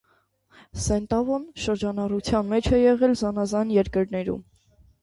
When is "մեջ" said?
2.55-2.71